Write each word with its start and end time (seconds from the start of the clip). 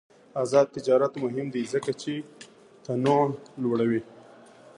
آزاد 0.43 0.67
تجارت 0.75 1.13
مهم 1.23 1.47
دی 1.53 1.63
ځکه 1.73 1.91
چې 2.01 2.13
تنوع 2.83 3.23
لوړوی. 3.63 4.01